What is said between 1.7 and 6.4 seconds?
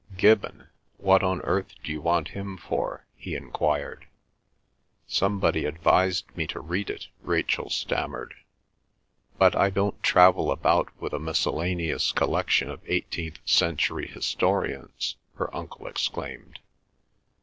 d'you want him for?" he enquired. "Somebody advised